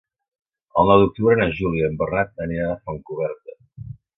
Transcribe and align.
El 0.83 0.89
nou 0.91 1.03
d'octubre 1.03 1.35
na 1.41 1.47
Júlia 1.59 1.83
i 1.85 1.91
en 1.91 1.99
Bernat 2.01 2.43
aniran 2.49 2.73
a 2.73 2.81
Fontcoberta. 2.89 3.59